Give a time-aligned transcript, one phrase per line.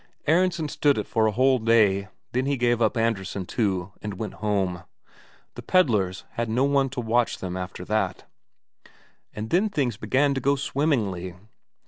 [0.27, 4.33] Aronsen stood it for a whole day, then he gave up Andresen, too, and went
[4.41, 4.81] home.
[5.53, 8.27] The pedlars had no one to watch them after that.
[9.31, 11.35] And then things began to go swimmingly.